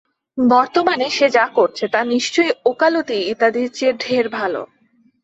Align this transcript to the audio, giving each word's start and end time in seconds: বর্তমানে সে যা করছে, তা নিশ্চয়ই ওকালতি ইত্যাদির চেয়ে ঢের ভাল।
বর্তমানে 0.37 1.07
সে 1.09 1.27
যা 1.29 1.45
করছে, 1.55 1.85
তা 1.87 1.99
নিশ্চয়ই 2.05 2.51
ওকালতি 2.65 3.17
ইত্যাদির 3.31 3.69
চেয়ে 3.71 3.93
ঢের 4.01 4.25
ভাল। 4.29 4.53